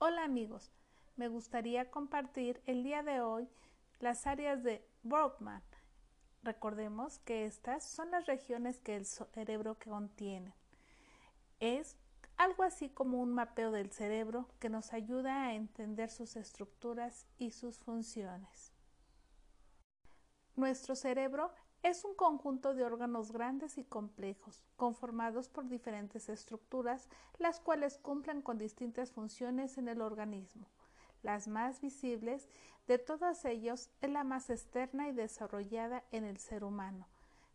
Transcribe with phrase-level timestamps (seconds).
[0.00, 0.70] Hola amigos,
[1.16, 3.48] me gustaría compartir el día de hoy
[3.98, 5.60] las áreas de Brockman.
[6.44, 10.54] Recordemos que estas son las regiones que el cerebro contiene.
[11.58, 11.96] Es
[12.36, 17.50] algo así como un mapeo del cerebro que nos ayuda a entender sus estructuras y
[17.50, 18.72] sus funciones.
[20.54, 21.52] Nuestro cerebro
[21.88, 27.08] es un conjunto de órganos grandes y complejos, conformados por diferentes estructuras,
[27.38, 30.66] las cuales cumplen con distintas funciones en el organismo.
[31.22, 32.46] Las más visibles
[32.86, 37.08] de todas ellos es la más externa y desarrollada en el ser humano,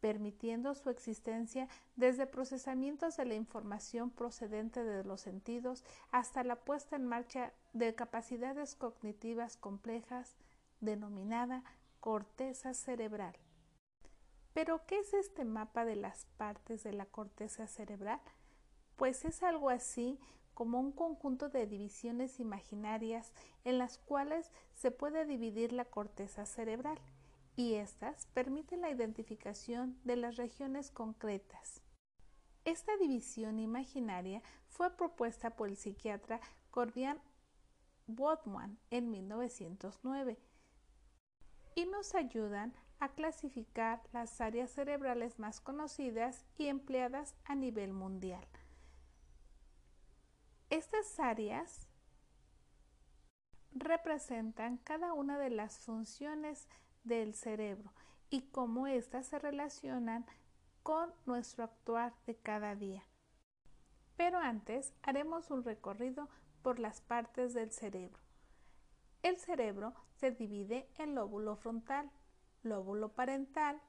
[0.00, 6.96] permitiendo su existencia desde procesamientos de la información procedente de los sentidos hasta la puesta
[6.96, 10.34] en marcha de capacidades cognitivas complejas,
[10.80, 11.62] denominada
[12.00, 13.36] corteza cerebral.
[14.54, 18.20] Pero, ¿qué es este mapa de las partes de la corteza cerebral?
[18.96, 20.18] Pues es algo así
[20.54, 23.32] como un conjunto de divisiones imaginarias
[23.64, 26.98] en las cuales se puede dividir la corteza cerebral
[27.56, 31.82] y estas permiten la identificación de las regiones concretas.
[32.64, 36.40] Esta división imaginaria fue propuesta por el psiquiatra
[36.70, 37.20] Cordian
[38.06, 40.38] Bodman en 1909
[41.74, 48.46] y nos ayudan a clasificar las áreas cerebrales más conocidas y empleadas a nivel mundial.
[50.70, 51.88] Estas áreas
[53.72, 56.68] representan cada una de las funciones
[57.02, 57.92] del cerebro
[58.30, 60.26] y cómo éstas se relacionan
[60.82, 63.04] con nuestro actuar de cada día.
[64.16, 66.28] Pero antes haremos un recorrido
[66.62, 68.22] por las partes del cerebro.
[69.22, 72.10] El cerebro se divide en lóbulo frontal,
[72.64, 73.80] lóbulo parental,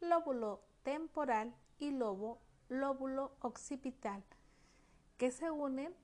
[0.00, 4.24] lóbulo temporal y lóbulo occipital,
[5.18, 5.94] que se unen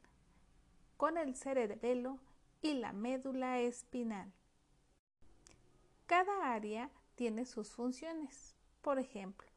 [0.97, 2.19] con el cerebelo
[2.61, 4.33] y la médula espinal.
[6.07, 8.55] Cada área tiene sus funciones.
[8.83, 9.49] Por ejemplo,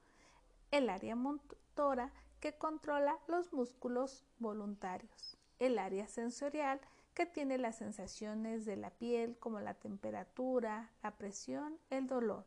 [0.72, 6.80] el área motora que controla los músculos voluntarios, el área sensorial
[7.14, 12.46] que tiene las sensaciones de la piel como la temperatura, la presión, el dolor.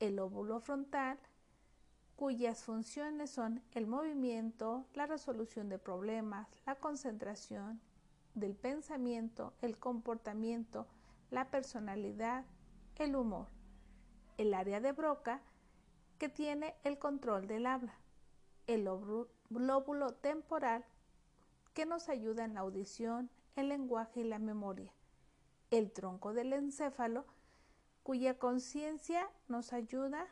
[0.00, 1.18] El lóbulo frontal,
[2.16, 7.80] cuyas funciones son el movimiento, la resolución de problemas, la concentración
[8.34, 10.86] del pensamiento, el comportamiento,
[11.30, 12.44] la personalidad,
[12.96, 13.48] el humor.
[14.36, 15.40] El área de Broca,
[16.18, 17.94] que tiene el control del habla.
[18.66, 20.84] El lóbulo temporal,
[21.74, 24.92] que nos ayuda en la audición, el lenguaje y la memoria.
[25.70, 27.24] El tronco del encéfalo,
[28.08, 30.26] cuya conciencia nos ayuda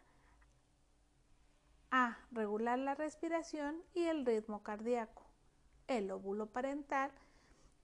[1.90, 5.26] a regular la respiración y el ritmo cardíaco.
[5.86, 7.10] El lóbulo parental,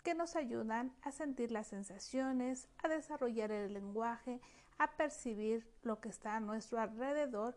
[0.03, 4.41] que nos ayudan a sentir las sensaciones, a desarrollar el lenguaje,
[4.79, 7.55] a percibir lo que está a nuestro alrededor,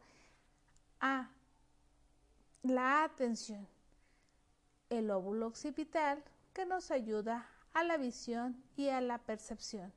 [0.99, 1.29] a
[2.63, 3.65] la atención.
[4.89, 9.93] El lóbulo occipital, que nos ayuda a la visión y a la percepción.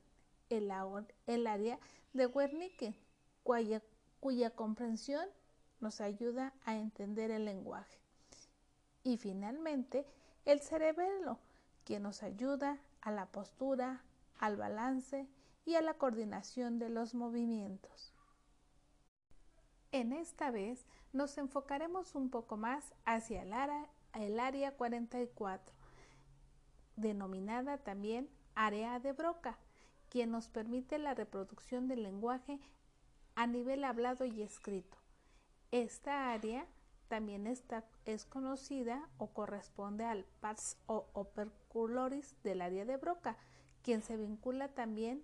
[0.51, 1.79] El, área
[2.19, 2.95] de Wernicke,
[3.45, 5.27] cuya, comprensión
[5.81, 7.97] nos ayuda a entender el lenguaje.
[9.05, 10.05] Y finalmente,
[10.45, 11.39] el cerebelo,
[11.85, 14.03] que nos ayuda a la postura,
[14.41, 15.29] al balance
[15.65, 18.13] y a la coordinación de los movimientos.
[19.93, 23.53] En esta vez nos enfocaremos un poco más hacia el
[24.15, 25.73] el área 44,
[26.97, 29.57] denominada también área de Broca,
[30.11, 32.59] quien nos permite la reproducción del lenguaje
[33.35, 34.97] a nivel hablado y escrito.
[35.71, 36.67] Esta área
[37.09, 43.37] también está, es conocida o corresponde al pars o operculoris del área de Broca,
[43.83, 45.23] quien se vincula también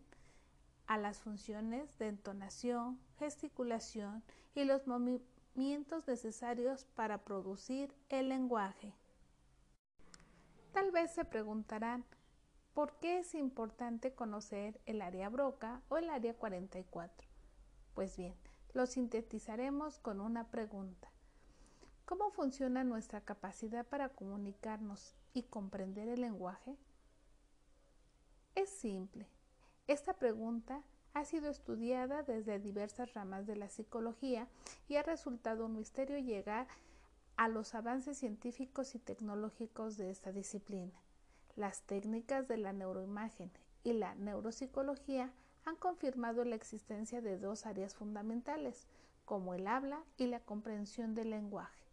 [0.86, 4.22] a las funciones de entonación, gesticulación
[4.54, 8.94] y los movimientos necesarios para producir el lenguaje.
[10.72, 12.04] Tal vez se preguntarán,
[12.74, 17.28] ¿por qué es importante conocer el área Broca o el área 44?
[17.94, 18.34] Pues bien,
[18.72, 21.08] lo sintetizaremos con una pregunta.
[22.04, 26.76] ¿Cómo funciona nuestra capacidad para comunicarnos y comprender el lenguaje?
[28.56, 29.28] Es simple.
[29.86, 30.82] Esta pregunta
[31.14, 34.48] ha sido estudiada desde diversas ramas de la psicología
[34.88, 36.66] y ha resultado un misterio llegar
[37.36, 41.04] a los avances científicos y tecnológicos de esta disciplina.
[41.56, 43.50] Las técnicas de la neuroimagen
[43.84, 45.32] y la neuropsicología
[45.64, 48.86] han confirmado la existencia de dos áreas fundamentales,
[49.24, 51.84] como el habla y la comprensión del lenguaje.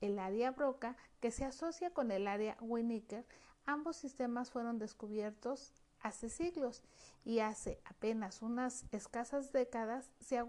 [0.00, 3.24] El área Broca, que se asocia con el área Winnicker,
[3.64, 6.82] ambos sistemas fueron descubiertos hace siglos
[7.24, 10.42] y hace apenas unas escasas décadas se,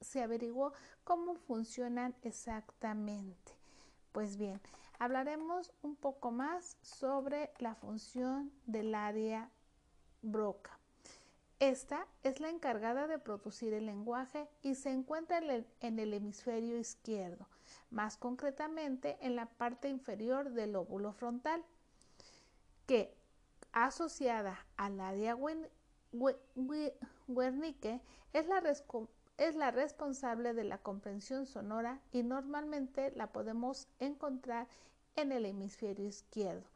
[0.00, 0.72] se averiguó
[1.04, 3.52] cómo funcionan exactamente.
[4.12, 4.60] Pues bien,
[5.00, 9.50] hablaremos un poco más sobre la función del área
[10.22, 10.78] Broca.
[11.58, 17.48] Esta es la encargada de producir el lenguaje y se encuentra en el, hemisferio izquierdo,
[17.90, 21.64] más concretamente en la parte inferior del lóbulo frontal,
[22.86, 23.14] que
[23.72, 25.34] asociada al área
[27.26, 28.02] Wernicke
[28.34, 28.62] es la,
[29.38, 34.66] es la responsable de la comprensión sonora y normalmente la podemos encontrar
[35.16, 36.68] en el hemisferio izquierdo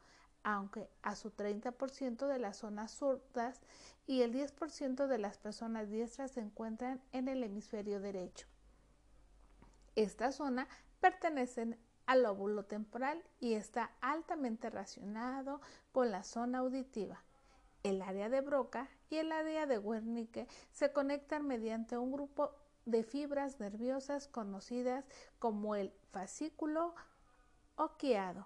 [0.45, 3.59] aunque a su 30% de las zonas zurdas
[4.05, 8.47] y el 10% de las personas diestras se encuentran en el hemisferio derecho.
[9.95, 10.67] Esta zona
[11.01, 15.61] pertenece al lóbulo temporal y está altamente relacionado
[15.91, 17.23] con la zona auditiva.
[17.81, 22.51] El área de Broca y el área de Wernicke se conectan mediante un grupo
[22.85, 25.05] de fibras nerviosas conocidas
[25.39, 26.93] como el fascículo
[27.77, 28.45] oquiado.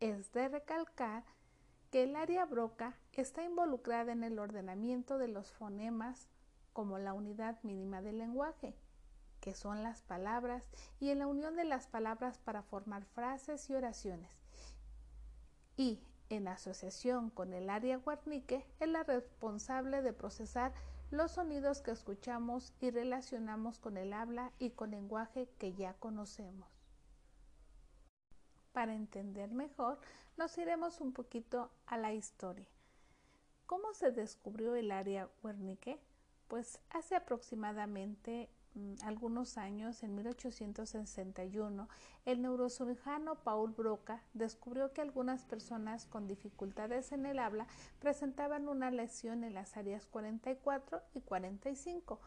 [0.00, 1.24] Es de recalcar
[1.90, 6.28] que el área broca está involucrada en el ordenamiento de los fonemas
[6.72, 8.74] como la unidad mínima del lenguaje,
[9.40, 10.68] que son las palabras,
[11.00, 14.30] y en la unión de las palabras para formar frases y oraciones.
[15.76, 20.72] Y, en asociación con el área Wernicke, es la responsable de procesar
[21.10, 26.85] los sonidos que escuchamos y relacionamos con el habla y con lenguaje que ya conocemos.
[28.76, 29.98] Para entender mejor,
[30.36, 32.68] nos iremos un poquito a la historia.
[33.64, 35.98] ¿Cómo se descubrió el área Wernicke?
[36.46, 41.88] Pues hace aproximadamente mm, algunos años, en 1861,
[42.26, 47.66] el neurocirujano Paul Broca descubrió que algunas personas con dificultades en el habla
[47.98, 52.20] presentaban una lesión en las áreas 44 y 45,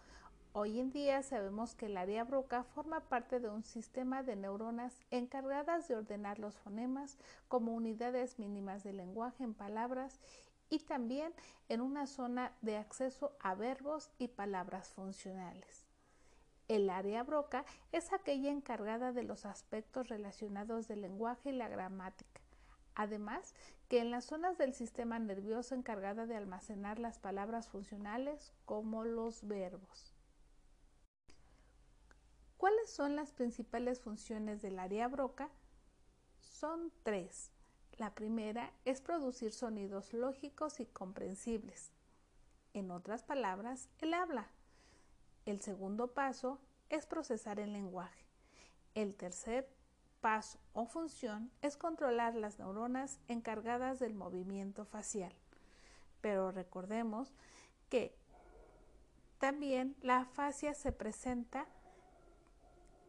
[0.51, 4.99] Hoy en día sabemos que el área broca forma parte de un sistema de neuronas
[5.11, 10.19] encargadas de ordenar los fonemas como unidades mínimas de lenguaje en palabras
[10.71, 11.33] y también
[11.69, 15.85] en una zona de acceso a verbos y palabras funcionales.
[16.67, 22.41] El área broca es aquella encargada de los aspectos relacionados del lenguaje y la gramática.
[22.95, 23.53] Además,
[23.87, 29.47] que en las zonas del sistema nervioso encargada de almacenar las palabras funcionales como los
[29.47, 30.18] verbos.
[32.59, 35.49] ¿Cuáles son las principales funciones del área broca?
[36.41, 37.53] Son tres.
[37.93, 41.93] La primera es producir sonidos lógicos y comprensibles.
[42.73, 44.49] En otras palabras, el habla.
[45.45, 46.59] El segundo paso
[46.89, 48.25] es procesar el lenguaje.
[48.93, 49.69] El tercer
[50.19, 55.31] paso o función es controlar las neuronas encargadas del movimiento facial.
[56.19, 57.31] Pero recordemos
[57.87, 58.17] que
[59.37, 61.65] también la afasia se presenta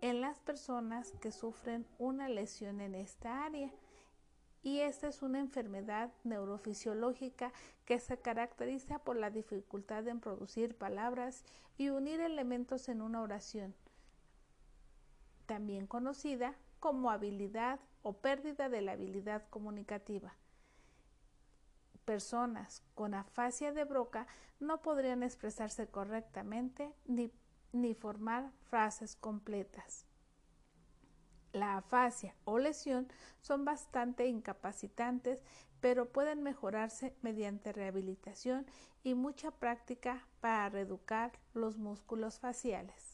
[0.00, 3.70] en las personas que sufren una lesión en esta área.
[4.62, 7.52] Y esta es una enfermedad neurofisiológica
[7.86, 11.44] que se caracteriza por la dificultad en producir palabras
[11.78, 13.74] y unir elementos en una oración,
[15.46, 20.34] también conocida como habilidad o pérdida de la habilidad comunicativa.
[22.04, 24.26] Personas con afasia de Broca
[24.58, 27.32] no podrían expresarse correctamente ni
[27.72, 30.06] ni formar frases completas.
[31.52, 33.08] La afasia o lesión
[33.40, 35.42] son bastante incapacitantes,
[35.80, 38.66] pero pueden mejorarse mediante rehabilitación
[39.02, 43.09] y mucha práctica para reeducar los músculos faciales.